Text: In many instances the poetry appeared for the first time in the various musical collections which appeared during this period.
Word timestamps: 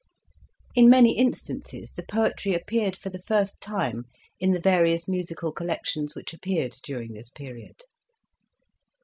In 0.73 0.89
many 0.89 1.15
instances 1.15 1.91
the 1.91 2.01
poetry 2.01 2.55
appeared 2.55 2.95
for 2.95 3.11
the 3.11 3.21
first 3.21 3.61
time 3.61 4.05
in 4.39 4.49
the 4.49 4.59
various 4.59 5.07
musical 5.07 5.51
collections 5.51 6.15
which 6.15 6.33
appeared 6.33 6.73
during 6.81 7.13
this 7.13 7.29
period. 7.29 7.83